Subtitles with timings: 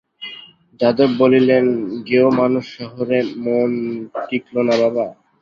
[0.79, 1.65] যাদব বলিলেন,
[2.07, 3.71] গেঁয়ো মানুষ, শহরে মন
[4.27, 5.05] টিকল না বাবা।